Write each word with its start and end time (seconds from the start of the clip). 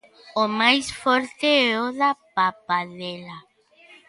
O 0.43 0.45
máis 0.59 0.85
forte 1.01 1.47
é 1.67 1.71
o 1.85 1.87
da 1.99 2.11
papadela. 2.35 3.37